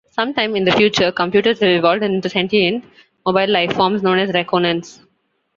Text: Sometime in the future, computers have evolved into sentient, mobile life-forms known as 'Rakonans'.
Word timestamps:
Sometime 0.09 0.55
in 0.55 0.63
the 0.63 0.71
future, 0.71 1.11
computers 1.11 1.59
have 1.59 1.69
evolved 1.69 2.01
into 2.01 2.27
sentient, 2.27 2.83
mobile 3.23 3.47
life-forms 3.51 4.01
known 4.01 4.17
as 4.17 4.31
'Rakonans'. 4.31 4.99